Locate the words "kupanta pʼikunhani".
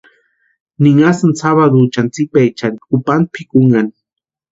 2.89-3.93